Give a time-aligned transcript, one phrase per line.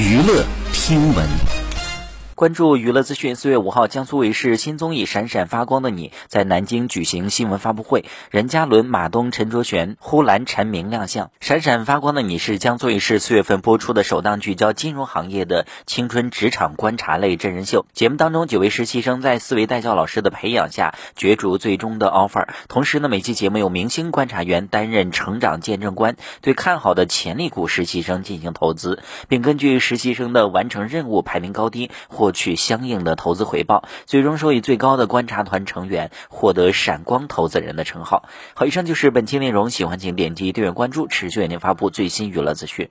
[0.00, 1.59] 娱乐听闻。
[2.40, 11.26] 关注娱乐资讯，四月五号，江苏卫视新综艺《闪闪发光的你》在南京举行新闻发布会，任嘉伦、马东、陈卓璇、呼兰、陈明亮相。
[11.38, 17.84] 《闪闪发光的你》是江苏卫视四月份播出的首档聚焦金融行业的青春职场观察类真人秀。
[17.92, 22.48] 节目当中，九位实习生在四位带教老师的培养下，角逐最终的 offer。
[22.68, 32.29] 同时呢，每期节目有明星观察员担任成长见证官，对看好的潜力股实习生进行投资，并根据实习生的完成任务排名高低或。
[32.32, 38.24] 取相应的投资回报，最终收益最高的观察团成员获得“闪光投资人”的称号。
[38.54, 42.90] 好，以上就是本期内容，喜欢请点击订阅关注，持续为您发布最新娱乐资讯。